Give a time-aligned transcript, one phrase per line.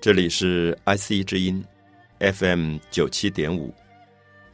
[0.00, 1.62] 这里是 IC 之音
[2.20, 3.74] FM 九七点五，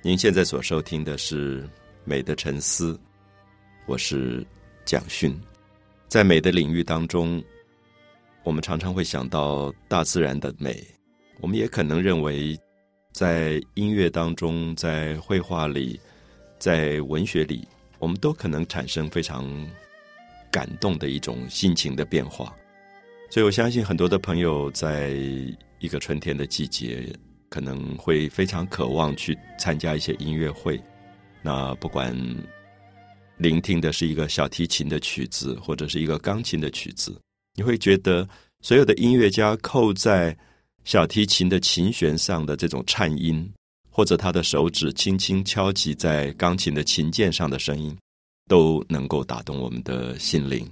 [0.01, 1.63] 您现在所收听的是
[2.03, 2.95] 《美的沉思》，
[3.85, 4.45] 我是
[4.87, 5.39] 蒋勋。
[6.09, 7.45] 在美的领域当中，
[8.43, 10.83] 我们常常会想到大自然的美，
[11.41, 12.59] 我们也可能认为，
[13.13, 16.01] 在音乐当中，在绘画里，
[16.59, 17.69] 在文学里，
[17.99, 19.47] 我们都可能产生非常
[20.51, 22.57] 感动的一种心情的变化。
[23.35, 25.11] 所以，我相信很多的朋友在
[25.81, 27.13] 一个春天的季节，
[27.49, 30.81] 可能会非常渴望去参加一些音乐会。
[31.43, 32.17] 那不管
[33.37, 37.21] 聆听的是一个小提琴的曲子，或者是一个钢琴的曲子，
[37.57, 38.25] 你会觉得
[38.61, 40.37] 所有的音乐家扣在
[40.85, 43.53] 小提琴的琴弦上的这种颤音，
[43.91, 47.99] 或者他的手指轻轻敲击在钢琴的琴键上的声音，
[48.47, 50.65] 都能够打动我们的心灵。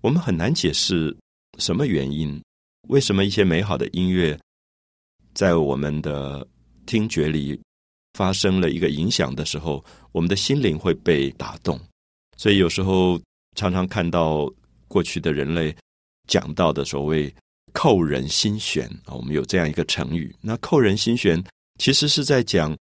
[0.00, 1.14] 我们很难解释。
[1.58, 2.40] 什么原因？
[2.88, 4.38] 为什么一些美好的音乐
[5.34, 6.46] 在我们的
[6.86, 7.60] 听觉里
[8.14, 11.78] 发生了一个影响的时候，我们的心灵会被打动？
[12.36, 13.20] 所以有时候
[13.54, 14.50] 常常看到
[14.88, 15.76] 过去的人类
[16.26, 17.32] 讲到的所谓
[17.74, 20.34] “扣人心弦”啊，我们有这样一个成语。
[20.40, 21.42] 那“扣人心弦”
[21.78, 22.76] 其实是在讲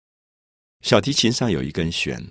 [0.81, 2.23] 小提琴上有一根弦，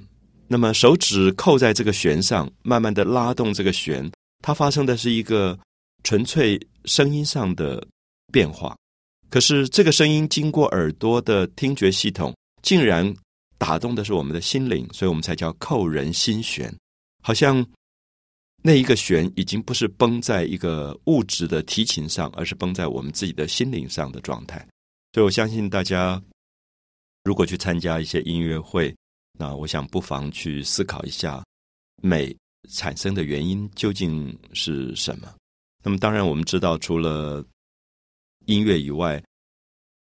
[0.47, 4.09] 那么手指扣在这个弦上，慢慢的拉动这个弦，
[4.41, 5.59] 它发生的是一个。
[6.05, 7.87] 纯粹声音上的
[8.33, 8.77] 变化，
[9.29, 13.15] 可是这个声音经过耳朵的听觉系统，竟然
[13.59, 16.73] 打动的是我们的心灵，所以我们才叫扣人心弦。
[17.23, 17.67] 好像
[18.63, 24.59] 那一个弦已经不是绷在一个物质的提琴上，而是绷在我们自己的心灵上的状态。
[25.13, 26.23] 所以我相信大家
[27.25, 28.95] 如果去参加一些音乐会，
[29.39, 31.45] 那我想不妨去思考一下
[32.03, 32.37] 美
[32.71, 35.35] 产生的原因究竟是什么。
[35.87, 37.45] 那么，当然，我们知道，除了
[38.47, 39.23] 音乐以外，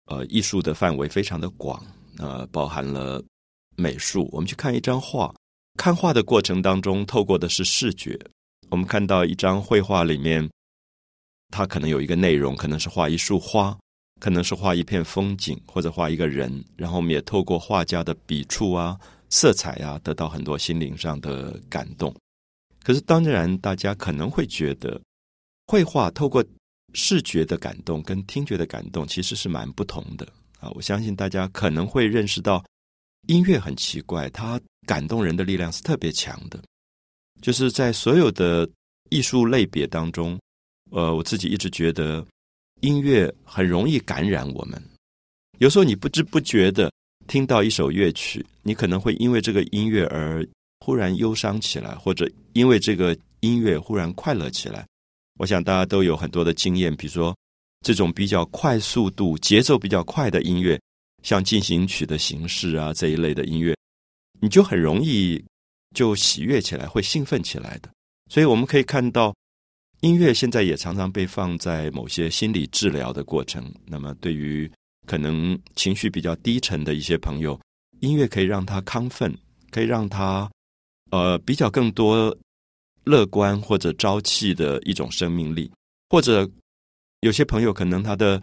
[0.05, 1.83] 呃，艺术的范围非常的广，
[2.19, 3.19] 呃，包含了
[3.75, 4.29] 美术。
[4.31, 5.33] 我们去看一张画，
[5.79, 8.15] 看画的过程当中，透过的是视觉。
[8.69, 10.47] 我们看到一张绘画里面，
[11.49, 13.75] 它可能有一个内容，可能是画一束花，
[14.19, 16.63] 可能是画一片风景，或者画一个人。
[16.77, 18.95] 然后，我们也透过画家的笔触啊、
[19.31, 22.15] 色彩啊，得到很多心灵上的感动。
[22.83, 25.01] 可是，当然，大家可能会觉得。
[25.71, 26.43] 绘画透过
[26.93, 30.27] 视觉的感动跟听觉的感动其实是蛮不同的
[30.59, 30.69] 啊！
[30.71, 32.61] 我相信大家可能会认识到，
[33.27, 36.61] 音乐很奇怪，它感动人的力量是特别强的。
[37.41, 38.69] 就是在所有的
[39.11, 40.37] 艺术类别当中，
[40.91, 42.25] 呃，我自己一直觉得
[42.81, 44.77] 音乐很容易感染我们。
[45.59, 46.91] 有时候你不知不觉的
[47.29, 50.45] 听到一首乐曲，你可能会因为这个音乐而
[50.81, 54.85] 忽然忧伤起来，或者因为这个音乐忽然快乐起来。
[55.39, 57.35] 我想大家都有很多的经验，比如说
[57.85, 60.79] 这种比较快速度、节奏比较快的音乐，
[61.23, 63.75] 像进行曲的形式啊这一类的音乐，
[64.39, 65.43] 你就很容易
[65.95, 67.89] 就喜悦起来，会兴奋起来的。
[68.29, 69.33] 所以我们可以看到，
[70.01, 73.73] 音乐现在也常常被放在某些心理治疗的过程。
[73.85, 74.71] 那么，对于
[75.07, 77.59] 可能情绪比较低沉的一些朋友，
[77.99, 79.35] 音乐可以让他亢奋，
[79.71, 80.49] 可以让他
[81.09, 82.37] 呃比较更多。
[83.03, 85.71] 乐观或者朝气的一种生命力，
[86.09, 86.49] 或者
[87.21, 88.41] 有些朋友可能他的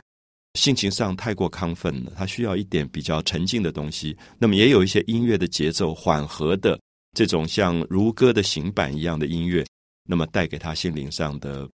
[0.54, 4.16] 性情上太过亢奋了，他需要一点比较沉静的东西。
[4.38, 6.78] 那么也有一些音乐的节奏缓和的
[7.16, 9.64] 这种像如歌的行板一样的音乐，
[10.04, 11.68] 那么带给他心灵上的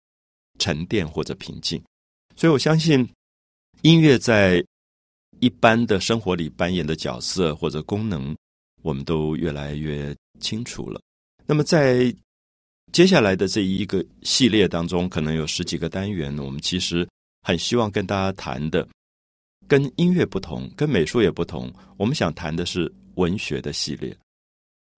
[0.58, 1.82] 沉淀或者平静。
[2.36, 3.06] 所以我相信
[3.82, 4.64] 音乐在
[5.40, 8.34] 一般的生活里扮演的角色或者功能，
[8.82, 11.00] 我们都越来越清楚了。
[11.44, 12.14] 那么在
[12.92, 16.36] 接下来的这一个系列当中，可能有十几个单元。
[16.38, 17.06] 我们其实
[17.42, 18.86] 很希望跟大家谈的，
[19.68, 21.72] 跟音乐不同，跟美术也不同。
[21.96, 24.16] 我们想谈的是文学的系列。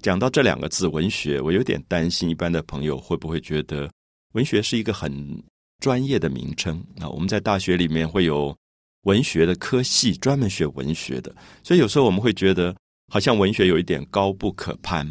[0.03, 3.89] 讲到这两个字“文学”，我有点担心，一般的朋友会不会觉得
[4.33, 5.43] 文学是一个很
[5.79, 7.09] 专业的名称啊？
[7.09, 8.57] 我们在大学里面会有
[9.03, 12.75] 文学的科系，专门学文学的，所以有时候我们会觉得，
[13.13, 15.07] 好像文学有一点高不可攀。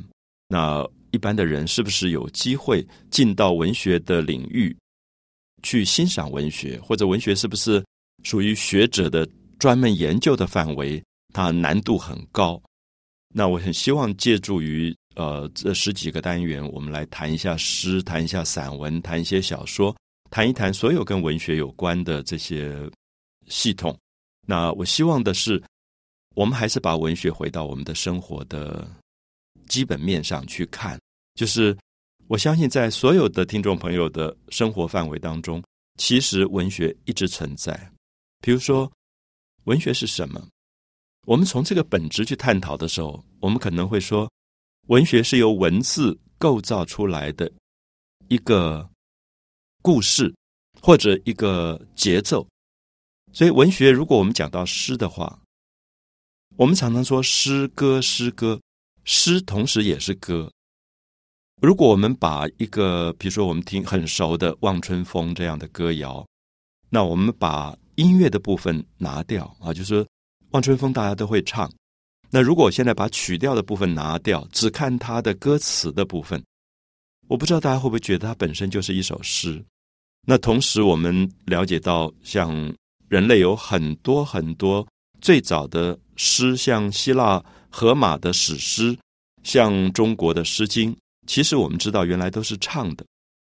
[0.48, 4.75] 那一般的人是不是有机会进到文学的领域
[5.62, 7.84] 去欣赏文学，或者文学是不是
[8.24, 9.28] 属于学者的
[9.60, 11.02] 专门研究的范围？
[11.34, 12.62] 它难度很高。
[13.34, 19.96] 那我很希望借助于呃这十几个单元，我们来谈一下诗，谈一下散文，谈一些小说，
[20.30, 22.75] 谈一谈所有跟文学有关的这些
[23.48, 23.98] 系统。
[24.46, 25.62] 那我希望的是，
[26.36, 28.86] 我们还是把文学回到我们的生活的。
[29.72, 31.00] 基本面上去看，
[31.34, 31.76] 就是
[32.28, 35.64] 我相信在所有的听众朋友的生活范围当中，
[35.96, 37.72] 其实文学一直存在。
[38.42, 38.92] 比如说，
[39.64, 40.46] 文学是什么？
[41.26, 44.30] 我们从这个本质去探讨的时候，我们可能会说，
[44.88, 47.50] 文学是由文字构造出来的
[48.28, 48.86] 一个
[49.82, 50.36] 故事
[50.82, 52.46] 或者一个节奏。
[53.32, 55.40] 所以，文学如果我们讲到诗的话，
[56.58, 58.60] 我们常常说诗歌，诗歌，
[59.03, 60.51] 诗同时也是歌。
[61.62, 66.25] 如果我们把一个，比如说我们听很熟的《望春风》这样的歌谣，
[66.89, 70.03] 那我们把音乐的部分拿掉啊，就是
[70.51, 71.71] 《望春风》大家都会唱。
[72.30, 76.44] 那如果我现在把曲调的部分拿掉，只看它的歌词的部分，
[77.27, 79.63] 我不知道大家会不会觉得它本身就是一首诗。
[80.25, 82.74] 那同时，我们了解到，像
[83.07, 84.88] 人类有很多很多
[85.19, 88.96] 最早的诗，像希腊荷马的史诗，
[89.44, 90.94] 像中国的《诗经》，
[91.26, 93.06] 其实我们知道，原来都是唱的，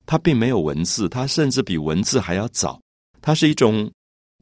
[0.06, 2.80] 它并没有文字，它甚至比文字还要早。
[3.21, 3.89] 它是一种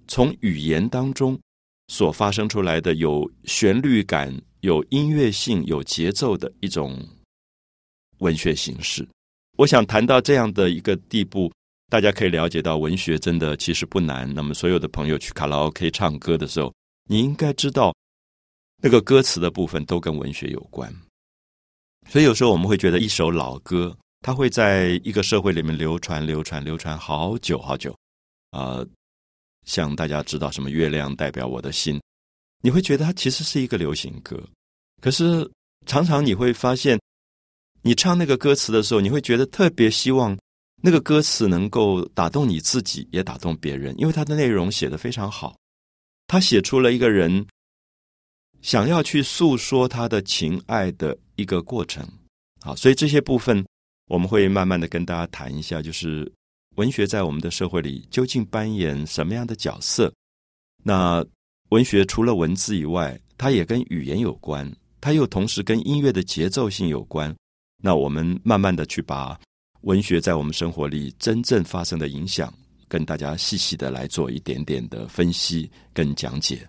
[0.07, 1.39] 从语言当中
[1.87, 6.99] 所发生出来的有旋律感、有音乐性、有节奏的一种
[8.19, 9.07] 文学形式。
[9.57, 11.51] 我想谈到这样的一个地步，
[11.89, 14.31] 大家可以了解到，文学真的其实不难。
[14.33, 16.73] 那么，所有的朋友去卡拉 OK 唱歌的时候，
[17.09, 17.93] 你应该知道
[18.81, 20.93] 那个歌词的部分都跟文学有关。
[22.09, 27.95] 所以，有时候我们会觉得一首老歌，它会在一个社会里面流传、流传、流传好久好久。
[28.51, 28.85] 啊，
[29.65, 32.01] 像大家知道什么月亮代表我的心，
[32.61, 34.41] 你会觉得它其实是一个流行歌。
[35.01, 35.49] 可是
[35.85, 36.97] 常常你会发现，
[37.81, 40.37] 你唱那个歌词的时候，你会觉得特别希望
[40.81, 45.57] 那个歌词能够打动你自己，也打动别人，因为它的内容写得非常好。
[46.25, 47.45] 他写出了一个人
[48.61, 52.07] 想要去诉说他的情爱的一个过程。
[52.61, 53.65] 好，所以这些部分
[54.07, 56.31] 我们会慢慢的跟大家谈一下，就是。
[56.77, 60.13] 文学在我们的社会里究竟扮演什么样的角色？
[60.83, 61.25] 那
[61.69, 64.71] 文学除了文字以外，它也跟语言有关，
[65.01, 67.35] 它又同时跟音乐的节奏性有关。
[67.81, 69.35] 那我们慢慢的去把
[69.81, 72.53] 文学在我们生活里真正发生的影响，
[72.87, 76.63] 跟大家细细的来做一点点的分析跟讲解。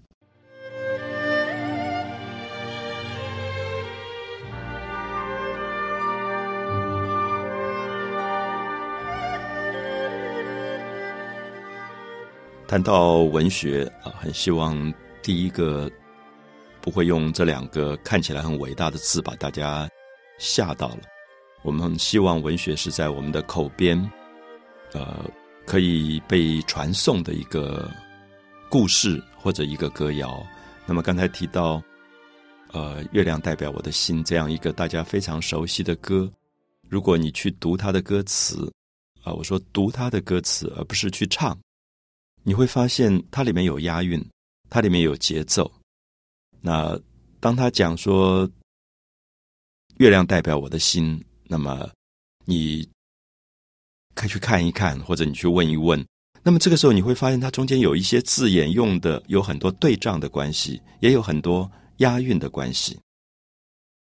[12.69, 14.93] 谈到文学啊，很希望
[15.23, 15.91] 第一个
[16.83, 19.89] 不会用这两个看起来很伟大的字把大家
[20.39, 20.99] 吓到了。
[21.63, 23.99] 我们希望文学是在我们的口边，
[24.93, 25.25] 呃，
[25.65, 27.91] 可以被传颂的一个
[28.69, 30.47] 故事或者一个歌谣。
[30.85, 31.83] 那么刚才提到，
[32.73, 36.31] 呃，月亮代表我的心这样一个大家非常熟悉的歌，
[36.87, 38.71] 如果你去读它的歌词
[39.23, 41.59] 啊，我说读它的歌词，而不是去唱。
[42.49, 44.27] 你会发现它里面有押韵，
[44.71, 45.71] 它里面有节奏。
[46.63, 46.99] 那
[47.41, 48.51] 当他讲说
[49.99, 51.91] 月亮代表我的心，那么
[52.47, 52.89] 你
[54.15, 56.03] 可以去看一看，或者你去问一问。
[56.43, 62.99] 那么这个时候你会发现，它中间有一些字眼用的有很多对仗的关系，也有很多押韵的关系。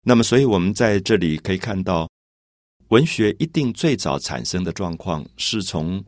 [0.02, 2.08] 那么，所以我们在这里可以看到，
[2.90, 6.04] 文学一定最早产生的状况是从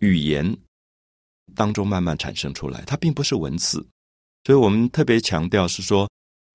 [0.00, 0.58] 语言。
[1.54, 3.86] 当中慢慢产生出来，它并不是文字，
[4.44, 6.08] 所以我们特别强调是说，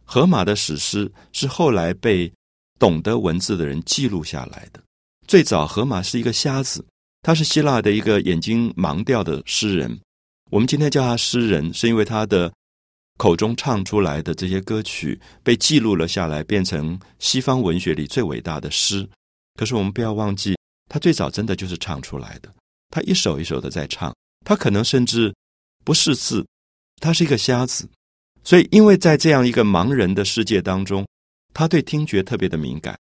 [0.05, 2.31] 荷马的史诗是后来被
[2.79, 4.81] 懂得文字的人记录下来的。
[5.27, 6.83] 最早，荷马是一个瞎子，
[7.21, 9.99] 他是希腊的一个眼睛盲掉的诗人。
[10.49, 12.51] 我们今天叫他诗人，是因为他的
[13.17, 19.07] 口中唱出来的这些歌曲被记录了下来，变成西方文学里最伟大的诗。
[19.55, 22.51] 可是我们不要忘记，他最早真的就是唱出来的，
[22.89, 24.15] 他一首一首的在唱。
[24.49, 25.31] 他可能甚至
[25.85, 26.43] 不识字，
[26.99, 27.87] 他是一个瞎子，
[28.43, 31.07] 所以因为在这样一个盲人的世界当中，
[31.53, 32.97] 他对听觉特别的敏感，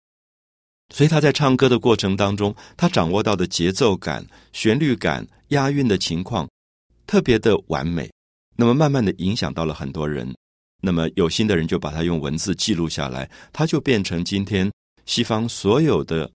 [0.96, 6.50] 所以他在唱歌的过程当中，他掌握到的节奏感、旋律感、押韵的情况
[7.06, 8.10] 特别的完美。
[8.56, 10.34] 那么慢慢的影响到了很多人，
[10.80, 14.72] 那么有心的人就把它用文字记录下来，它就变成今天
[15.06, 16.32] 西方所有的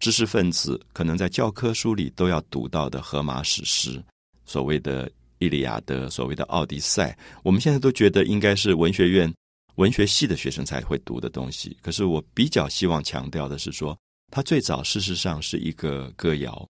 [0.00, 4.04] 知识分子可能在教科书里都要读到的荷马史诗。
[4.50, 7.12] 所谓的《伊利亚德》，所谓的《奥迪赛》，
[7.44, 9.32] 我们现在都觉得应该是文学院
[9.76, 11.76] 文学系的学生才会读的东西。
[11.80, 13.96] 可是我比较希望强调的是说，
[14.28, 16.66] 它最早事实上是一个歌谣。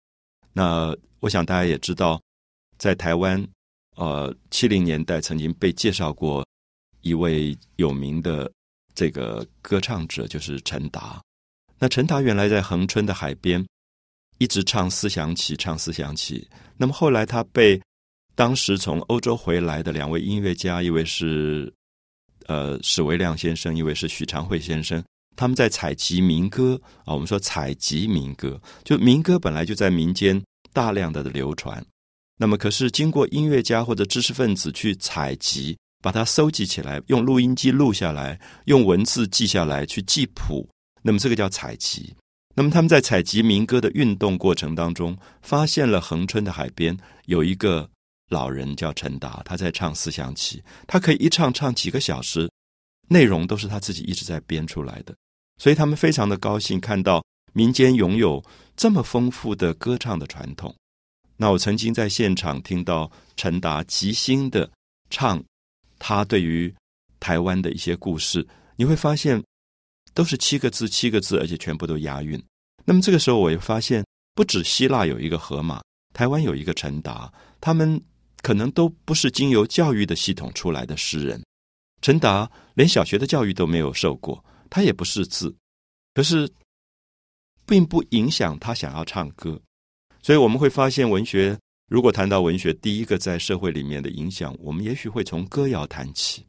[0.53, 2.23] 那我想大家也知道，
[2.79, 3.45] 在台湾，
[3.97, 6.47] 呃，七零年代曾经被介绍过
[7.01, 8.49] 一位有名的
[8.95, 11.21] 这个歌唱者，就是陈达。
[11.77, 13.67] 那陈达原来在恒春的海边。
[14.39, 16.49] 一直唱《思想起》，唱《思想起》。
[16.77, 17.81] 那么后来他被
[18.35, 21.73] 当时从欧洲回来的两位音乐家，一位是
[22.47, 25.03] 呃史维亮先生，一位是许长惠先生。
[25.37, 30.41] 他们在采集民歌啊，我们说采集民歌，就民歌本来就在民间
[30.73, 31.85] 大量的流传。
[32.37, 40.69] 那么，可是经过音乐家或者知识分子去采集，把它收集起来，用录音机录下来，用文字记下来，去记谱。
[41.03, 42.15] 那么，这个叫采集。
[42.55, 46.97] 那么，他们在采集民歌的运动过程当中，发现了恒春的海边
[47.27, 47.91] 有一个
[48.31, 52.49] 老人叫陈达，他在唱四响旗，他可以一唱唱几个小时，
[53.09, 55.15] 内容都是他自己一直在编出来的。
[55.59, 58.43] 所以他们非常的高兴，看到民间拥有
[58.77, 60.75] 这么丰富的歌唱的传统。
[61.37, 64.71] 那我曾经在现场听到陈达即兴的
[65.11, 65.43] 唱
[65.99, 66.73] 他对于
[67.19, 68.47] 台湾的一些故事，
[68.77, 69.43] 你会发现
[70.15, 72.43] 都是七个字，七个字，而且全部都押韵。
[72.85, 74.05] 那么这个时候，我也发现
[74.35, 75.83] 不止希腊有一个河马，
[76.15, 78.01] 台湾有一个陈达，他们
[78.41, 81.43] 可能都不是经由教育的系统出来的诗人。
[82.01, 84.43] 陈达连小学的教育都没有受过。
[84.71, 85.55] 他也不识字，
[86.15, 86.51] 可是
[87.65, 89.61] 并不影响他想要唱歌。
[90.21, 91.57] 所以我们会发现，文学
[91.87, 96.45] 如果谈到文学，第一个在社会里面的影响，我们也许会从歌谣谈起。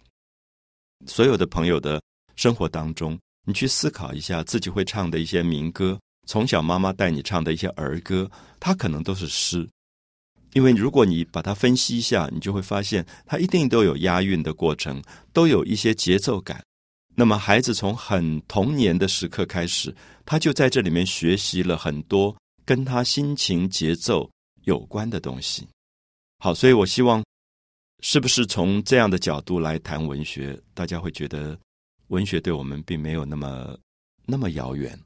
[1.05, 2.01] 所有的朋友的
[2.35, 9.67] 生活当中，你去思考一下自己会唱的一些民歌，从小妈妈带你唱的一些儿歌，它可能都是诗。
[10.53, 16.63] 因为如果你把它分析一下，你就会发现，它一定都有押韵的过程，都有一些节奏感。
[17.13, 22.35] 那么，孩子从很童年的时刻开始，他就在这里面学习了很多
[22.65, 24.29] 跟他心情节奏
[24.63, 25.67] 有关的东西。
[26.39, 27.23] 好，所以我希望，
[28.01, 31.57] 是不是从这样的角度来谈文学，大家会觉得
[32.07, 33.77] 文学对我们并没有那么
[34.25, 34.97] 那么遥远。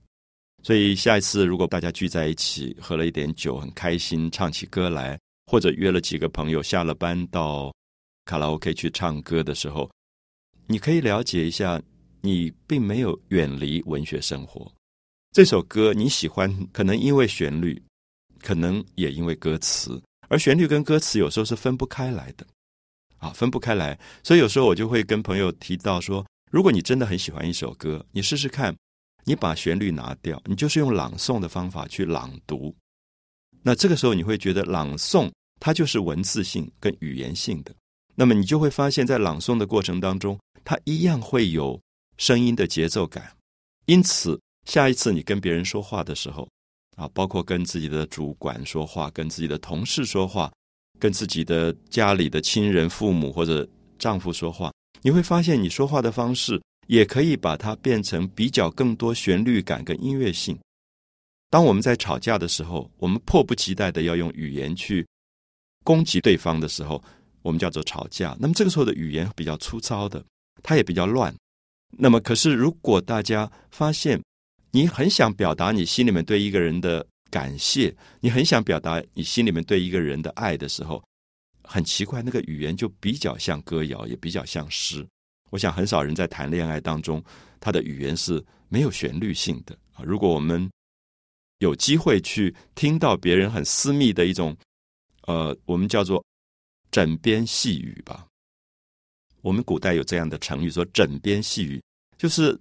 [0.64, 7.74] 所以下一次如果大家聚在一起，喝了一点酒，很开心，唱起歌来，或者约了几个朋友下了班到
[8.26, 9.90] 卡拉 OK 去唱歌的时候，
[10.68, 11.82] 你可以了解一下。
[12.22, 14.70] 你并没有远离文学生活。
[15.32, 17.82] 这首歌你喜欢，可能因为旋律，
[18.42, 20.04] 可能也因为歌词。
[20.28, 22.46] 而旋律跟歌词有时候是分不开来的，
[23.20, 23.98] 啊，分不开来。
[24.22, 28.76] 所以有时候我就会跟朋友提到说，如果你真的很喜欢一首歌，你试试看，
[29.24, 32.76] 你把旋律拿掉，你就是用朗诵的方法去朗读。
[33.62, 37.74] 那这个时候你会觉得朗诵它就是文字性跟语言性的。
[38.16, 41.80] 那么你就会发现，在朗诵的过程当中，它一样会有。
[42.18, 43.32] 声音的节奏感，
[43.86, 46.46] 因此下一次你跟别人说话的时候，
[46.98, 50.52] 啊，包括跟自己的主管说话、跟自己的同事说话、
[51.00, 53.66] 跟自己的家里的亲人、父母或者
[53.98, 54.70] 丈夫说话，
[55.02, 60.58] 你会发现你说话的方式也可以把它变成比较更多旋律感跟音乐性。
[61.50, 65.06] 当我们在吵架的时候，我们迫不及待的要用语言去
[65.84, 67.04] 攻击对方的时候，
[67.42, 68.38] 我们叫做吵架。
[68.40, 70.24] 那么这个时候的语言比较粗糙的，
[70.62, 71.34] 它也比较乱。
[71.98, 74.22] 那么，可是如果大家发现
[74.72, 81.04] 你很想表达你心里面对一个人的感谢，你很想表达你心里面对一个人的爱的时候，
[81.72, 85.08] 很奇怪，那个语言就比较像歌谣，也比较像诗。
[85.52, 87.24] 我想，很少人在谈恋爱当中，
[87.60, 90.04] 他的语言是没有旋律性的啊。
[90.04, 90.68] 如果我们
[91.60, 94.58] 有机会去听到别人很私密的一种，
[95.28, 96.26] 呃，我们叫做
[96.90, 98.26] 枕边细语吧。
[99.42, 101.80] 我们古代有这样的成语，说“枕边细语”，
[102.18, 102.60] 就是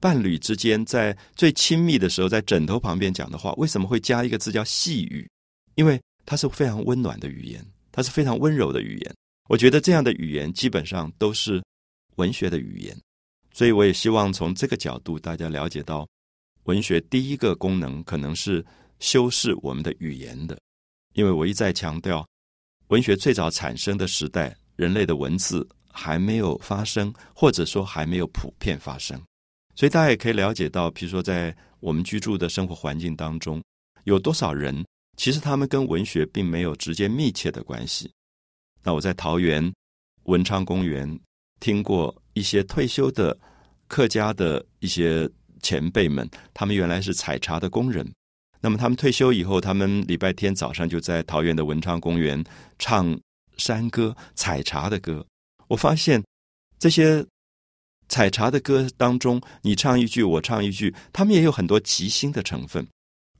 [0.00, 3.52] 伴侣之间在最亲密的时候，在枕头旁边讲的话。
[3.58, 5.28] 为什么会加一个字叫“细语”？
[5.76, 7.64] 因为它是非常温暖的语言，
[7.98, 9.16] 它是非常温柔的语言。
[9.48, 11.60] 我觉得这样的语言基本上都是
[12.14, 12.96] 文学的语言，
[13.52, 16.06] 所以我也希望从这个角度，大家了解到
[16.62, 18.64] 文学第一个功能可能是
[19.00, 20.56] 修饰我们的语言的。
[21.14, 22.24] 因为我一再强调，
[22.86, 24.56] 文学最早产生的时代。
[24.76, 29.20] 人类的文字还没有发生，或者说还没有普遍发生，
[29.74, 33.60] 所以大家也可以了解到，比如说在我们居住的生活环境当中，
[34.04, 34.86] 有多少人
[35.18, 38.10] 其实他们跟文学并没有直接密切的关系。
[38.82, 39.70] 那我在桃园
[40.22, 41.20] 文昌公园
[41.60, 43.38] 听过一些退休的
[43.86, 45.28] 客家的一些
[45.62, 48.10] 前辈们，他们原来是采茶的工人，
[48.62, 52.42] 那么他们退休以后，他们礼拜天早上就在桃园的文昌公园
[52.78, 53.20] 唱。
[53.58, 55.26] 山歌、采茶的歌，
[55.66, 56.22] 我发现
[56.78, 57.26] 这些
[58.08, 62.86] 采茶的歌当中，你唱一句，我唱一句，他们也有很多即兴的成分。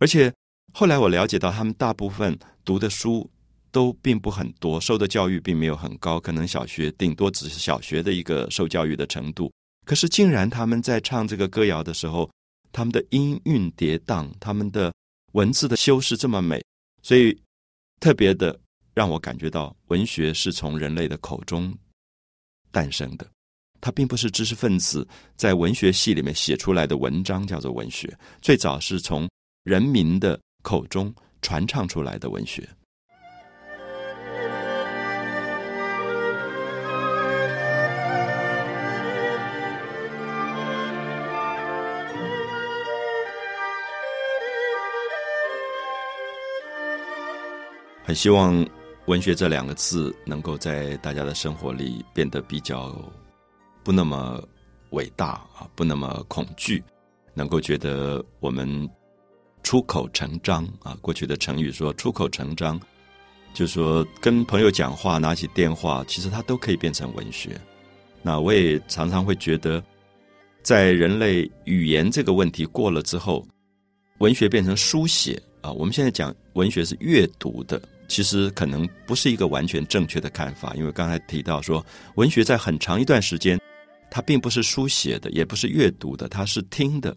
[0.01, 0.35] 而且
[0.73, 3.29] 后来我了解到，他们大部分读的书
[3.71, 9.53] 都并不很多，受的教育并没有很高，可能小学顶多只是小学的一个受教育的程度。
[9.85, 12.31] 可是竟然他们在唱这个歌谣的时候，
[12.73, 14.93] 他们的音韵跌宕，他们的
[15.33, 16.63] 文字的修饰这么美，
[17.03, 17.37] 所以
[18.01, 18.59] 特别的。
[18.95, 21.73] 让我感觉到文学是从人类的口中
[22.73, 23.25] 诞生的。
[23.81, 25.07] 它并不是知识分子
[25.37, 29.31] 在文学系里面写出来的文章叫做文学，最早是从
[29.63, 32.69] 人民的口中传唱出来的文学。
[48.05, 48.67] 很希望
[49.05, 52.97] “文学”这两个字能够在大家的生活里变得比较
[53.85, 54.43] 不那么
[54.93, 56.83] 伟大啊，不那么恐惧，
[57.35, 58.89] 能够觉得我们
[59.63, 60.97] 出口成章啊。
[61.01, 62.81] 过去的成语说“出口成章”，
[63.55, 67.61] 就说跟朋友讲话，拿起电话，其实它都可以变成文学。
[68.23, 69.83] 那我也常常会觉得，
[70.63, 73.47] 在人类语言这个问题过了之后，
[74.19, 75.71] 文学变成书写啊。
[75.73, 77.81] 我们现在讲文学是阅读的。
[78.09, 81.85] 其实可能不是一个完全正确的看法，因为刚才提到说，
[82.15, 83.61] 文学在很长一段时间，
[84.11, 87.15] 它并不是书写的，也不是阅读的，它是听的，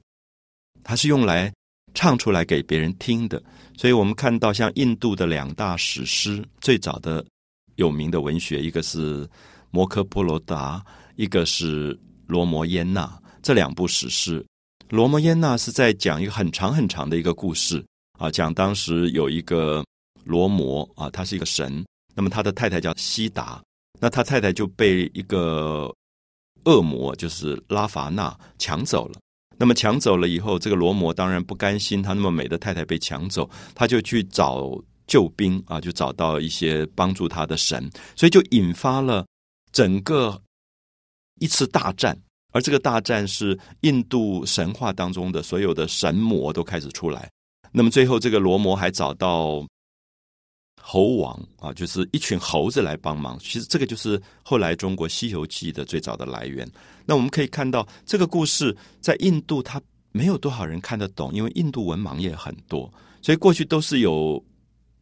[0.84, 1.50] 它是用来
[1.94, 3.42] 唱出来给别人听的。
[3.78, 7.26] 所以我们看到，像印度的两大史诗，最早的
[7.76, 9.26] 有名的文学，一个是
[9.72, 10.78] 《摩诃婆罗达》，
[11.16, 11.96] 一个是
[12.28, 13.06] 《罗摩耶那》。
[13.42, 14.42] 这两部史诗，
[14.90, 17.84] 《罗摩耶那》是在讲一个很长很长的一个故事
[18.20, 19.84] 啊，讲当时有一个。
[20.24, 21.84] 罗摩啊，他是一个神。
[22.14, 23.60] 那么他的太太叫悉达，
[24.00, 25.92] 那他太太就被一个
[26.66, 29.16] 恶魔，就是拉法纳抢走了。
[29.62, 39.24] 那么抢走了以后，这个罗摩当然不甘心他那么美的太太被抢走，他就去找救兵啊，就找到一些帮助他的神，所以就引发了
[39.72, 40.42] 整个
[41.40, 42.18] 一次大战。
[42.54, 47.30] 而这个大战是印度神话当中的所有的神魔都开始出来。
[47.72, 49.64] 那么最后，这个罗摩还找到。
[50.84, 53.38] 猴王啊，就是一群猴子来帮忙。
[53.40, 56.70] 其实这个就是后来中国《西游记》的最早的来源。
[57.06, 59.80] 那我们可以看到，这个故事在印度，它
[60.12, 62.92] 没有多少人看得懂，因为印度文盲也很多，
[63.22, 64.44] 所以过去都是有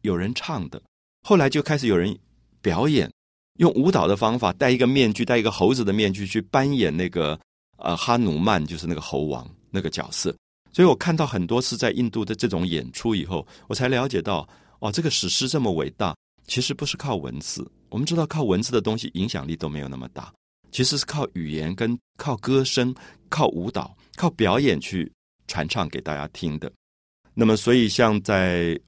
[0.02, 0.80] 有人唱的。
[1.26, 2.16] 后来就开始有人
[2.60, 3.10] 表演，
[3.58, 7.38] 用舞蹈的方法，戴一个面具，戴一个猴子的面具去扮演那个
[7.78, 10.34] 呃哈努曼，就是那个猴王那个角色。
[10.72, 14.46] 所以我看到很多次在印度的这种演出以后，我才了解到。
[14.80, 16.16] 哦，这个史诗这么伟大，
[16.46, 17.70] 其实不是靠文字。
[17.88, 20.32] 我们知道，靠文字的东西影响力都没有那么大，
[20.70, 22.94] 其实是靠语言、跟靠歌声、
[23.28, 25.10] 靠舞蹈、靠表演去
[25.46, 26.70] 传唱给大家听的。
[27.34, 28.78] 那么，所以像在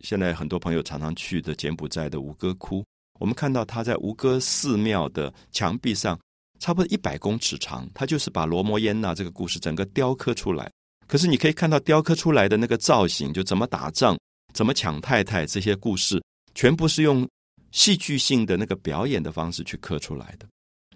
[0.00, 2.84] 现在很多朋友常常去的柬埔寨的吴哥窟，
[3.20, 6.18] 我们看到他在吴哥寺庙的墙壁上，
[6.58, 10.70] 差不多一百公尺长，他就是把罗摩耶那这个故事整个雕刻出来。
[11.06, 14.18] 可是你可以看到雕刻出来的那个造型，就怎么打仗。
[14.52, 15.46] 怎么抢太太？
[15.46, 16.22] 这些故事
[16.54, 17.28] 全部是用
[17.70, 20.46] 戏剧性的那个表演的方式去刻出来的。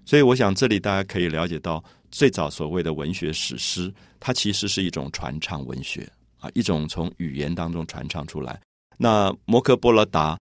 [0.05, 8.61] 所以，我想这里大家可以了解到，最早所谓的文学史诗，它其实是一种传唱文学啊，一种从语言当中传唱出来。
[8.99, 10.35] 那《摩诃波罗达》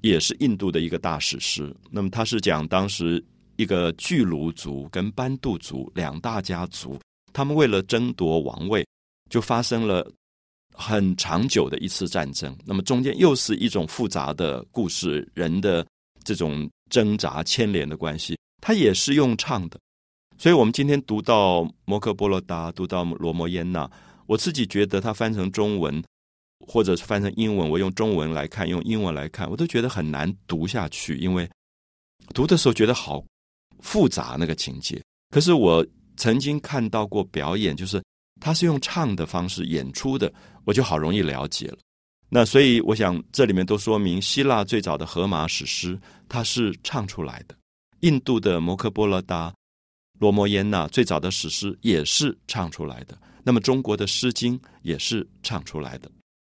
[0.00, 1.74] 也是印度的一个大史诗。
[1.90, 3.22] 那么，它是讲当时
[3.56, 6.98] 一个巨卢族跟班杜族两大家族，
[7.32, 8.86] 他们为了争夺王位，
[9.28, 10.10] 就发生了。
[10.72, 15.86] 很长久的一次战争，那么中间又是一种复杂的故事，人的
[16.24, 19.78] 这种挣扎牵连的关系，它也是用唱的。
[20.38, 23.86] 所以，我们今天读到《摩诃波罗达》，读到《罗摩耶那》，
[24.26, 26.02] 我自己觉得它翻成中文，
[26.66, 31.46] 或者是翻成英文，我用中文来看，用英文来看，我都觉得很难读下去，因为
[32.32, 33.22] 读的时候觉得好
[33.80, 34.98] 复杂那个情节。
[35.28, 38.02] 可是我曾经看到过表演，就是
[38.40, 40.32] 他是用唱的方式演出的。
[40.66, 41.78] 我就好容易了解了，
[42.28, 45.98] 那所以我想这里面都说明，希腊最早的荷马史诗
[46.28, 47.56] 它是唱出来的，
[48.00, 49.52] 印度的摩诃波罗达、
[50.18, 56.10] 罗摩耶那最早的史诗也是唱出来的，那么中国的诗经也是唱出来的，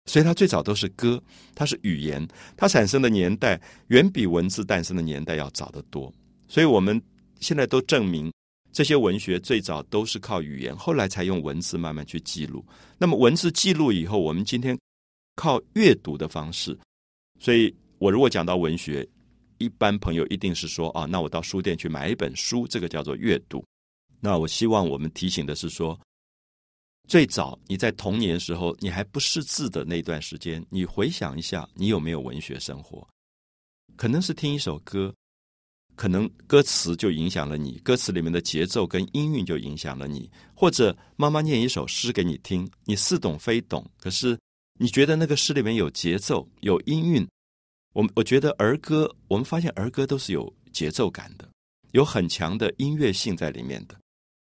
[0.08, 1.22] 所以它最早都是歌，
[1.54, 6.12] 它是语言，它产生的年代远比文字诞生的年代要早得多，
[6.48, 7.00] 所以我们
[7.40, 8.30] 现在都证明。
[8.72, 12.66] 这些文学最早都是靠语言，后来才用文字慢慢去记录。
[12.98, 14.78] 那么文字记录以后，我们今天
[15.36, 16.78] 靠阅读的方式。
[17.40, 19.08] 所以我如果讲到文学，
[19.58, 23.64] 一般朋友一定是说啊，那我到书店去买一本书，这个叫做阅读。
[24.20, 26.00] 那我希望我们提醒的是说，
[27.10, 33.06] 最早你在童年时候你还不识字的那段时间，你回想一下，你有没有文学生活？
[33.98, 35.14] 可能是听一首歌。
[36.02, 44.36] 可能歌词就影响了你，歌词里面的节奏跟音韵就影响了你，或者妈妈念一首诗给你听，你似懂非懂，可是
[44.80, 47.28] 你觉得那个诗里面有节奏、有音韵，
[47.94, 51.48] 我我觉得儿歌，我们发现儿歌都是有节奏感的，
[51.92, 53.96] 有很强的音乐性在里面的。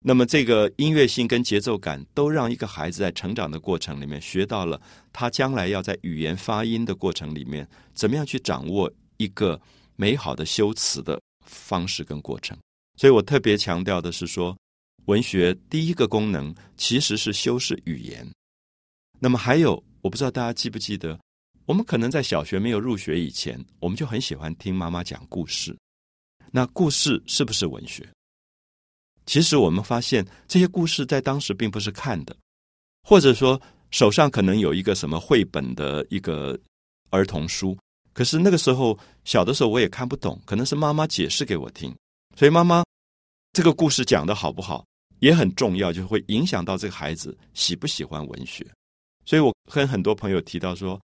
[0.03, 9.61] 那么，这个音乐性跟节奏感都让一个孩子在成长的过程里面学到了，他将来要在语言发音的过程里面，怎么样去掌握一个
[9.95, 12.57] 美好的修辞的方式跟过程。
[12.97, 14.57] 所以我特别强调的是说，
[15.05, 18.27] 文学第一个功能其实是修饰语言。
[19.19, 21.19] 那么还有，我不知道大家记不记得，
[21.65, 25.75] 我们可能在小学没有入学以前，我们就很喜欢听妈妈讲故事。
[26.51, 28.07] 那故事是不是文学？
[29.25, 32.35] 其实我们发现，这些故事在当时并不是看的，
[33.03, 36.59] 或者说手上可能有一个什么绘本的一个
[37.09, 37.77] 儿童书，
[38.13, 41.93] 可是那个时候小的时候我也看不懂，可能是妈妈解释给我听。
[42.37, 42.83] 所以妈妈
[43.51, 44.85] 这个故事讲的好不好
[45.19, 48.65] 也很重要，就会影响到这个孩子喜不喜欢文学。
[49.25, 50.99] 所以我跟很多朋友提到说，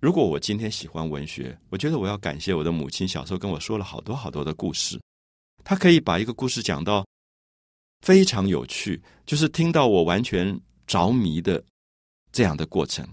[0.00, 5.00] 如果我今天喜欢文学，我觉得我要感谢我的母亲，小时候跟我说了好多好多的故事，
[5.64, 7.04] 她可以把一个故事讲到。
[8.02, 11.64] 非常有趣，就是听到我完全着迷的
[12.30, 13.08] 这样的过程。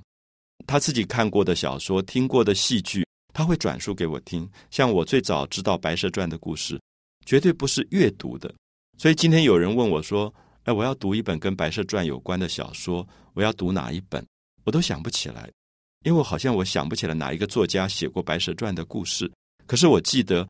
[0.68, 4.50] 他自己看过的小说、听过的戏剧，他会转述给我听。
[4.70, 6.80] 像我最早知道《白蛇传》的故事，
[7.26, 8.54] 绝对不是阅读的。
[8.98, 14.26] 所以今天有人问我说：“哎，我要读一本跟《白蛇传》有关的小说，我要读哪一本？”
[14.64, 15.52] 我都想不起来，
[16.06, 19.30] 因为我好像我想不起来哪一个作家写过《白蛇传》的故事。
[19.66, 20.48] 可是我记得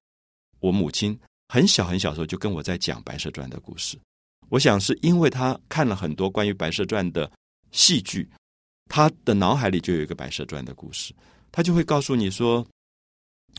[0.60, 1.18] 我母亲
[1.48, 3.98] 很小很小时候就跟我在讲《白蛇传》的故事。
[4.50, 7.32] 我想是因为他看了很多关于《白蛇传》的
[7.72, 8.30] 戏剧，
[8.88, 11.12] 他的脑海里就有一个《白蛇传》的故事，
[11.52, 12.64] 他就会告诉你说：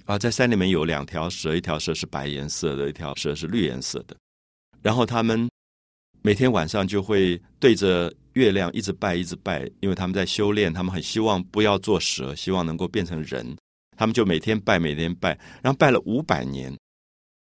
[0.04, 4.16] 啊，在山里面有两条蛇，一条蛇是白颜色的，一条蛇是绿颜色的。
[4.82, 5.48] 然后他们
[6.22, 13.56] 每天晚上就会对着月亮一直拜，一直拜，因为他们在修炼，他们很希望不要做蛇，希望能够变成人。
[13.96, 16.76] 他们就每天拜，每天拜，然后拜了五百年，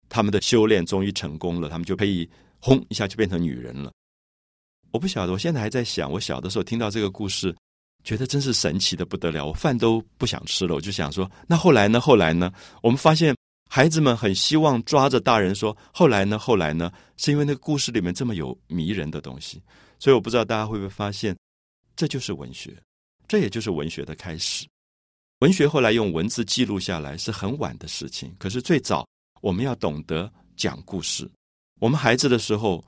[0.09, 2.29] 他们的修炼终于成功了，他们就可以。
[2.63, 3.91] 轰一下就变成女人了，
[4.91, 5.33] 我不晓得。
[5.33, 7.55] 我现在还在想，我小的时候听到这个故事，
[8.03, 9.45] 觉得真是神奇的不得了。
[9.45, 11.99] 我饭都不想吃了，我就想说，那后来呢？
[11.99, 12.51] 后来呢？
[12.81, 13.35] 我们发现
[13.69, 16.37] 孩子们很希望抓着大人说，后来呢？
[16.37, 16.91] 后来呢？
[17.17, 19.61] 是因为那个故事里面这么有迷人的东西。
[19.99, 21.37] 所以我不知道大家会不会发现，
[21.95, 22.75] 这就是文学，
[23.27, 24.65] 这也就是文学的开始。
[25.39, 29.07] 文学后来用文字记录下来是很晚的事情，可是最早
[29.41, 31.29] 我们要懂得讲故事。
[31.79, 32.83] 我们孩子的时候，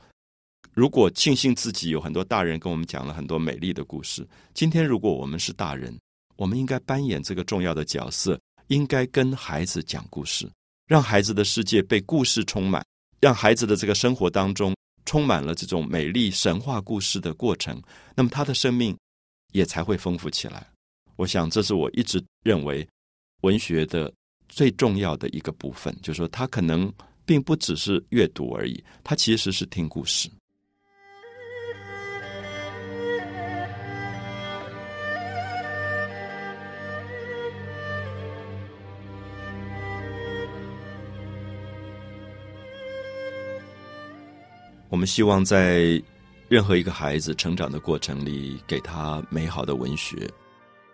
[0.71, 4.28] 如果庆幸自己有很多大人跟我们讲了很多美丽的故事。
[4.54, 5.97] 今天如果我们是大人，
[6.36, 10.49] 我们应该扮演这个重要的角色，应该跟孩子讲故事，
[10.88, 12.86] 让孩子的世界被故事充满，
[13.19, 17.82] 让孩子的这个生活当中充满了这种美丽神话故事的过程，
[18.15, 18.97] 那么他的生命
[19.52, 20.67] 也才会丰富起来。
[21.15, 22.88] 我想，这是我一直认为
[23.41, 24.12] 文学的
[24.49, 26.91] 最重要的一个部分，就是说，他可能。
[27.26, 30.30] 并不只是阅读而已，它其实是听故事。
[45.04, 46.02] 我们希望在
[46.48, 50.16] 任何一个孩子成长的过程里，给他美好的文学。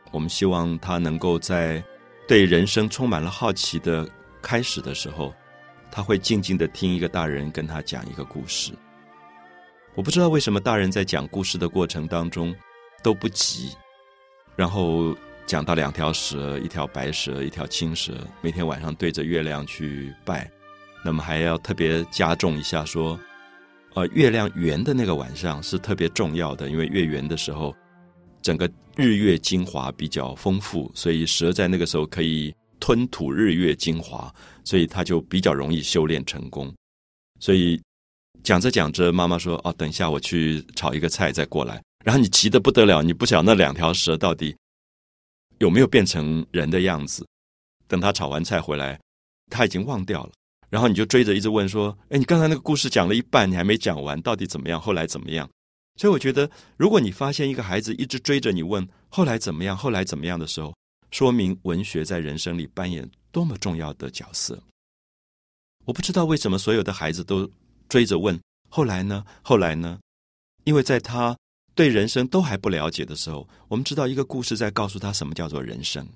[0.09, 1.83] 我们希望他能够在
[2.27, 4.09] 对人生充满了好奇的
[4.41, 5.31] 开始的时候。
[5.91, 8.73] 他会静静的听一个大人跟他讲一个故事。
[9.93, 12.55] 我不知道为什么大人在讲故事的过程当中
[13.03, 13.75] 都不急，
[14.55, 20.49] 然后讲到两条蛇，一条白蛇，一条青蛇，每天晚上对着月亮去拜，
[21.05, 23.19] 那么还要特别加重一下说，
[23.99, 27.75] 呃，月亮圆的那个晚上是特别重要的，因为月圆的时候，
[28.41, 32.53] 整个日月精华比较丰富，所以蛇在那个时候可以。
[32.81, 34.33] 吞吐日月精华，
[34.63, 36.73] 所以它就比较容易修炼成功。
[37.37, 37.77] 所以
[38.41, 44.55] 讲着讲着，妈妈说：“哦，等一下我去炒一个菜再过来。”然后你急得不得了，你不晓得那两条蛇到底
[45.57, 47.27] 有没有变成人的样子。
[47.85, 48.97] 等他炒完菜回来，
[49.51, 50.31] 他已经忘掉了。
[50.69, 54.79] 然后你就追着一直问说：“哎，你刚才那个故事讲了一半，你还没讲完，到底怎么样？
[54.79, 55.49] 后来怎么样？”
[55.97, 60.73] 所以我觉得，如果你发现一个孩子一直追着你问后来怎么样，后来怎么样的时候，
[61.11, 64.61] 说明文学在人生里扮演多么重要的角色。
[65.85, 67.49] 我不知道为什么所有的孩子都
[67.89, 69.25] 追着问后来呢？
[69.41, 69.99] 后来呢？
[70.65, 71.35] 因为在他
[71.73, 76.07] 对人生都还不了解的时候，我们知道一个故事在告诉他什么叫做人生。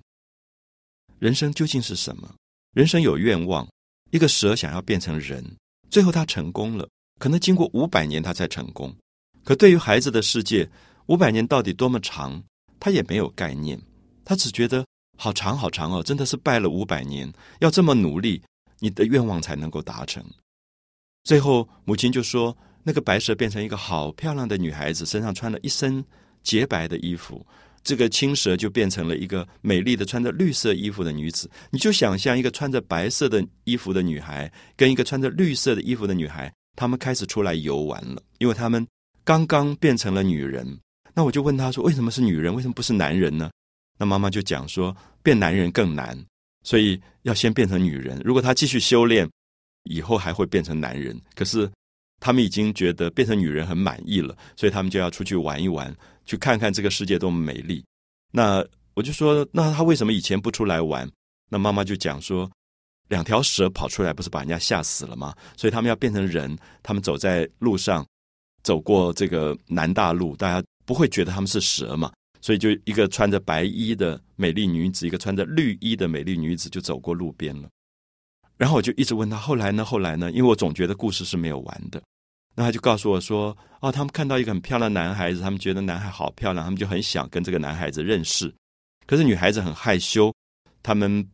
[1.18, 2.36] 人生究竟是什么？
[2.74, 3.68] 人生有愿望，
[4.14, 5.44] 一个蛇想要变成人，
[5.90, 6.88] 最后他成功了，
[7.20, 8.96] 可能经过五百年他才成功。
[9.44, 10.70] 可对于孩子的世界，
[11.08, 12.44] 五百年到底多么长，
[12.80, 13.82] 他也没有概念。
[14.24, 14.86] 他只觉得
[15.18, 18.40] 好长好长哦，真的是拜了五百年，要这么努力，
[18.78, 20.24] 你的愿望才能够达成。
[21.24, 26.06] 最后，母亲就说：“那个白蛇变成一个好漂亮的女孩子，身上穿了一身
[26.44, 27.44] 洁白的衣服；
[27.84, 31.50] 这个青蛇就变成了一个美丽的穿着绿色衣服的女子。
[31.70, 38.88] 你就想象一个穿着白色的衣服的女孩，跟一个穿着绿色的衣服的女孩，她们开始出来游玩了，因为她们
[39.24, 40.80] 刚刚变成了女人。
[41.14, 42.54] 那我就问她说：为什么是女人？
[42.54, 43.52] 为什么不是男人呢？
[43.98, 46.18] 那妈妈就讲说：变男人更难，
[46.64, 48.22] 所以要先变成女人。
[48.24, 49.30] 如果她继续修炼。”
[49.90, 51.70] 以后还会变成男人，可是
[52.22, 55.94] 他们已经觉得变成女人很满意了，所以他们就要出去玩一玩，
[56.26, 57.84] 去看看这个世界多么美丽。
[58.32, 61.10] 那我就说，那他为什么以前不出来玩？
[61.50, 62.50] 那妈妈就讲说，
[63.10, 65.36] 两条蛇跑出来，不是把人家吓死了吗？
[65.58, 68.06] 所以他们要变成人，他们走在路上，
[68.64, 72.12] 走过这个南大路，大家不会觉得他们是蛇嘛？
[72.42, 77.70] 所以就一个穿着白衣的美丽女子，一个穿着绿衣的美丽女子就走过路边了。
[78.58, 79.84] 然后我就一直问他，后来呢？
[79.86, 80.32] 后来呢？
[80.32, 82.02] 因为我总觉得故事是没有完的。
[82.56, 88.54] 那他就告诉我说：“哦，他们看到一个很漂亮的男孩子，他们觉得男孩好漂亮，他们就很想跟这个男孩子认识。
[89.08, 90.34] 可是女孩子很害羞，
[90.82, 91.28] 他们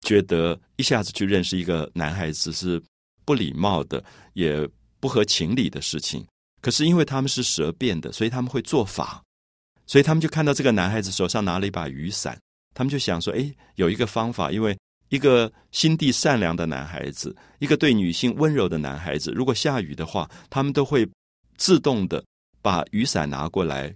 [0.00, 2.82] 觉得一下子去认识一个男孩子是
[3.24, 4.68] 不礼貌的，也
[5.00, 6.26] 不合情理的事情。
[6.60, 9.22] 可是因为他们是蛇变的，所以他们会做法，
[9.86, 12.38] 所以他们就看到这个男孩子手上拿了一把雨伞，
[12.74, 14.76] 他们就想说：哎，有一个方法，因为。”
[15.14, 21.08] 一个心地善良的男孩子，一个对女性温柔的男孩子，如果下雨的话，他们都会
[21.56, 22.24] 自动的
[22.60, 23.94] 把雨伞拿过来，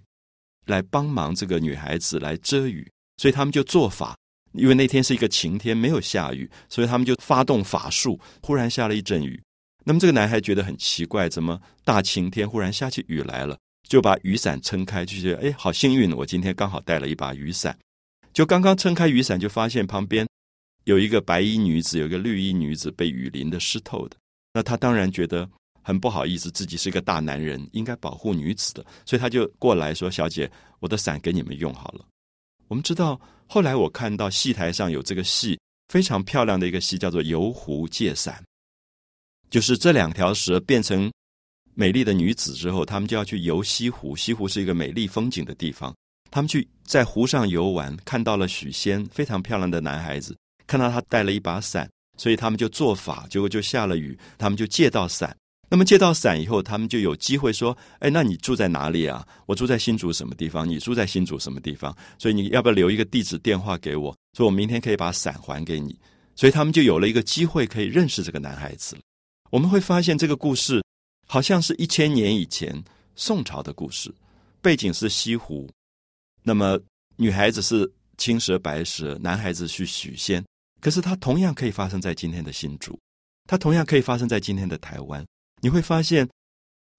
[0.67, 2.89] 来帮忙这个女孩子来遮雨。
[3.17, 4.15] 所以他们就做法，
[4.53, 9.37] 因为那天是一个晴天，没有下雨，所以他们就发动法术，忽然下了一阵雨。
[9.83, 13.57] 那么这个男孩觉得很奇怪，怎么大晴天忽然下起雨来了？
[13.89, 17.77] 就把雨伞撑开，就觉得哎，好幸运，我今天刚好带了一把雨伞。
[18.31, 20.25] 就刚刚撑开雨伞，就发现旁边。
[20.89, 24.17] 有一个白衣女子，有一个绿衣女子被雨淋的湿透的，
[24.51, 25.47] 那他当然觉得
[25.83, 32.03] 很不好意思，自己是一个大男人，应该保护女子的，所以他就过来说：“小姐，我的伞给你们用好了。”
[32.67, 38.43] 我们知道，后来我看到戏台上有这个戏，非常漂亮的一个戏，叫做《游湖借伞》，
[39.51, 41.11] 就是这两条蛇变成
[41.75, 44.15] 美丽的女子之后，他们就要去游西湖。
[44.15, 45.95] 西湖是一个美丽风景的地方，
[46.31, 50.35] 他们去在湖上游玩，看到了许仙，非常漂亮的男孩子。
[50.69, 54.15] 看到他带了一把伞，所以他们就做法，结果就下了雨。
[54.37, 55.35] 他们就借到伞。
[55.71, 59.27] 那么借到伞以后，他们就有机会说：“哎，那你住在哪里啊？
[59.47, 60.69] 我住在新竹什么地方？
[60.69, 61.95] 你住在新竹什么地方？
[62.19, 64.15] 所以你要不要留一个地址电话给我？
[64.37, 65.97] 说我明天可以把伞还给你。”
[66.35, 68.95] 所以他们就有了一个机会可以认识这个男孩子。
[69.49, 70.83] 我们会发现这个故事
[71.27, 72.83] 好像是一千年以前
[73.15, 74.13] 宋朝的故事，
[74.61, 75.69] 背景是西湖。
[76.43, 76.79] 那么
[77.17, 80.43] 女孩子是青蛇白蛇，男孩子是许仙。
[80.81, 82.97] 可是它同样可以发生在今天的新竹，
[83.47, 85.25] 它同样可以发生在今天的台湾。
[85.61, 86.27] 你会发现，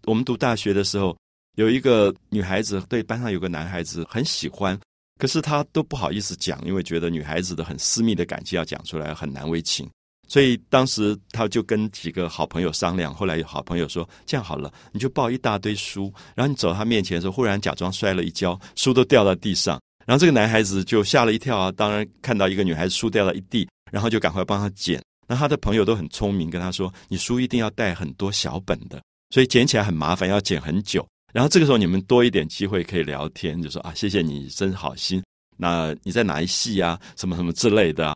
[0.04, 1.16] 我们读大学的时候，
[1.56, 4.78] 有一个女孩子对班上有个男孩子很喜欢，
[5.18, 9.88] 可是他都不好意思讲，因为觉得女孩子的很私密的感情要讲出来很难为情。
[10.28, 21.70] 所以当时他就跟几个好朋友商量，后来有好朋友说：“这样好了，你就抱一大堆书，然后你走到他面前的时候，忽然假装摔了一跤，书都掉到地上。”然后这个男孩子就吓了一跳啊！
[21.70, 25.00] 当然看到一个女孩子输掉了一地，然后就赶快帮她捡。
[25.28, 29.00] 那他的朋友都很聪明，跟他说：“你书一定要带很多小本的，
[29.32, 35.22] 所以捡起来很麻烦，要捡很久。”然后这个时候你们多一点机会可以聊天，就说：“啊，谢谢你，真好心。
[35.56, 37.00] 那你在哪一系啊？
[37.16, 38.12] 什么什么之类的。”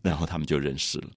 [0.00, 1.08] 然后他们就认识了。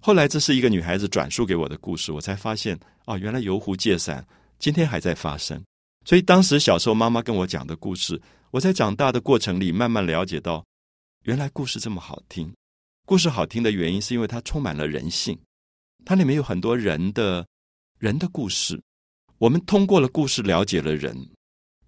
[0.00, 4.26] 后来这是一个女孩子转述给我的故事，我才发现哦，原来游湖借伞
[4.58, 5.62] 今天还在发生。
[6.04, 8.20] 所以当时小时候妈妈跟我讲的故事。
[8.50, 10.64] 我在长大的过程里，慢慢了解到，
[11.24, 12.50] 原来故事这么好听。
[13.04, 15.38] 故事好听的原因，是因为它充满了人性，
[16.02, 17.46] 它里面有很多人的
[17.98, 18.80] 人的故事。
[19.36, 21.28] 我们通过了故事了解了人，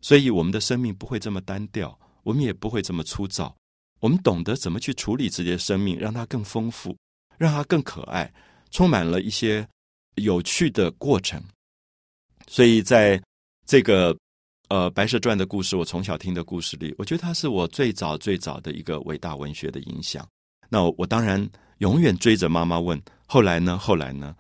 [0.03, 3.57] 所以我们的生命不会这么单调，我们也不会这么粗糙。
[4.01, 6.95] 我们懂得怎么去处理这些生命，让它更丰富，
[7.39, 8.31] 让它更可爱，
[8.71, 9.67] 充满了一些
[10.17, 11.43] 有趣的过程。
[12.47, 13.19] 所以在
[13.65, 14.15] 这个。
[14.71, 20.25] 呃，《白蛇传》的故事，我从小听的故事里，我觉得它是我最早最早的一个伟大文学的影响。
[20.69, 21.45] 那我当然
[21.79, 23.77] 永远追着妈妈问，后来呢？
[23.77, 24.37] 后来呢？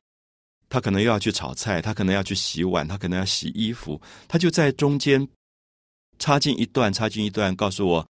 [0.68, 5.26] 他可能又要去炒菜，他可能要去洗碗，他可能要洗衣服，他就在中间
[6.20, 8.06] 插进一段，插进一段，告诉我，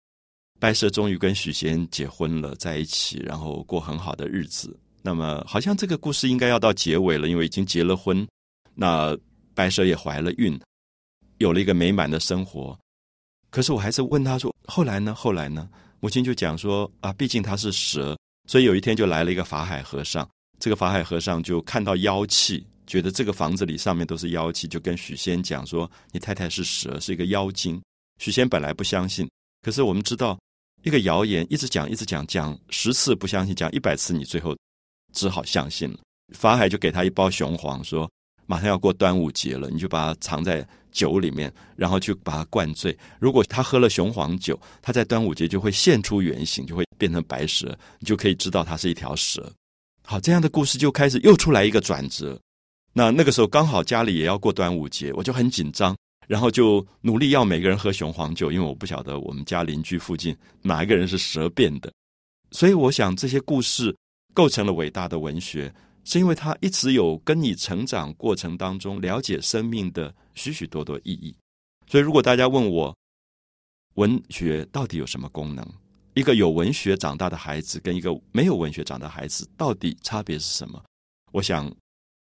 [0.60, 4.78] 白蛇终于跟许仙结婚了，在一起，然后过很好的日子。
[5.02, 8.24] 那么，好像这个故事应该要到结尾了，因为已经结了婚，
[8.72, 9.18] 那
[9.52, 10.56] 白蛇也怀了孕。
[11.38, 12.78] 有了一个美满的生活，
[13.50, 15.14] 可是我还是问他说：“后来呢？
[15.14, 15.68] 后来呢？”
[16.00, 18.16] 母亲就讲说啊，毕竟他是蛇，
[18.46, 20.28] 所以有一天就来了一个法海和尚。
[20.60, 27.80] 这个法海和尚就看到妖气，觉得这个房子里上面都是妖气，就跟许仙讲说：“你太太是蛇，是一个妖精。”
[28.20, 29.28] 许仙本来不相信，
[29.62, 30.38] 可是我们知道，
[30.82, 34.56] 一个谣言一直讲，一直讲，讲十次不相信，讲一百次，你最后
[35.12, 35.98] 只好相信了。
[36.34, 38.10] 法海就给他一包雄黄，说
[38.46, 42.96] ：“马上要过端午节了，你就把它藏在酒里面，然后去把它灌醉。
[43.18, 49.52] 如果他喝了雄黄酒，他在端午节就会现出原形，就会变成白蛇，你就可以知道它是一条蛇。”
[50.06, 52.38] 好，这样的故事就开始又出来一个转折。
[52.92, 55.96] 那那个时候刚好家里也要过端午节，我就很紧张，
[56.28, 61.90] 然后就努力要每个人喝雄黄酒，因为我不晓得我们家邻居附近哪一个人是蛇变的。
[62.50, 63.96] 所以我想这些故事
[64.32, 65.72] 构成了伟大的文学，
[66.04, 71.34] 是因为他一直有跟你成长过程当中了解生命的许许多多意义。
[71.86, 72.94] 所以如果大家问我，
[73.94, 75.66] 文学到底有什么功能？
[76.14, 80.80] 一个有文学长大的孩子跟一个没有文学长大的孩子，到底差别是什么？
[81.32, 81.74] 我想，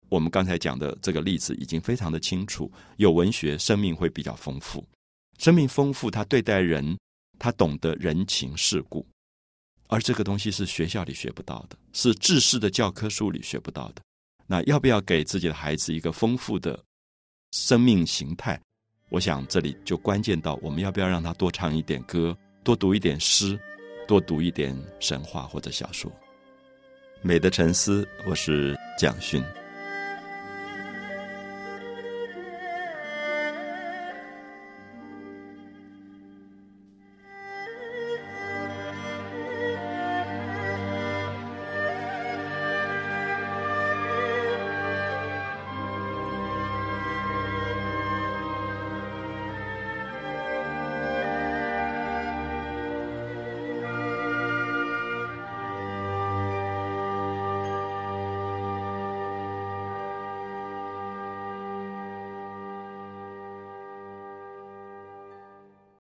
[0.09, 2.71] 我们刚才讲的这个例子已经非常的清楚。
[2.99, 4.85] 有文学，生命会比较丰富，
[5.39, 6.97] 生命丰富，他对待人，
[7.39, 9.05] 他懂得人情世故，
[9.91, 14.03] 而这个东西是学校里学不到的，是制式的教科书里学不到的。
[14.47, 16.83] 那要不要给自己的孩子一个丰富的
[17.53, 18.59] 生命形态？
[19.11, 23.59] 我想这里就关键到我们要不要让他多唱一点歌，多读一点诗。
[24.09, 26.11] 多读一点神话或者小说，
[27.23, 29.41] 《美的沉思》，我是蒋勋。